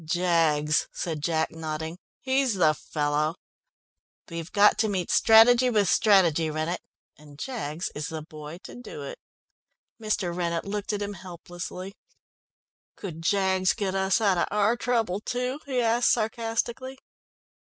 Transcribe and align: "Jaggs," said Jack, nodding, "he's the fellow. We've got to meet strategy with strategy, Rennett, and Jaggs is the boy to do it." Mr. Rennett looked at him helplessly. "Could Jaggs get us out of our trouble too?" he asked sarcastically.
"Jaggs," 0.03 0.87
said 0.91 1.21
Jack, 1.21 1.51
nodding, 1.51 1.99
"he's 2.21 2.55
the 2.55 2.73
fellow. 2.73 3.35
We've 4.31 4.51
got 4.51 4.79
to 4.79 4.87
meet 4.89 5.11
strategy 5.11 5.69
with 5.69 5.87
strategy, 5.87 6.49
Rennett, 6.49 6.81
and 7.19 7.37
Jaggs 7.37 7.91
is 7.93 8.07
the 8.07 8.23
boy 8.23 8.57
to 8.63 8.73
do 8.73 9.03
it." 9.03 9.19
Mr. 10.01 10.35
Rennett 10.35 10.65
looked 10.65 10.91
at 10.91 11.03
him 11.03 11.13
helplessly. 11.13 11.93
"Could 12.95 13.21
Jaggs 13.21 13.73
get 13.73 13.93
us 13.93 14.19
out 14.19 14.39
of 14.39 14.47
our 14.49 14.75
trouble 14.75 15.19
too?" 15.19 15.59
he 15.67 15.79
asked 15.81 16.09
sarcastically. 16.09 16.97